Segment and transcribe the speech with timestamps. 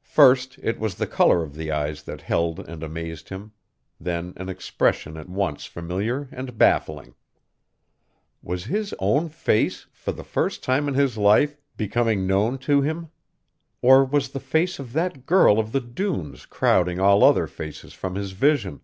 [0.00, 3.52] First it was the color of the eyes that held and amazed him;
[4.00, 7.14] then an expression at once familiar and baffling.
[8.42, 13.10] Was his own face, for the first time in his life, becoming known to him?
[13.82, 18.14] Or was the face of that girl of the dunes crowding all other faces from
[18.14, 18.80] his vision?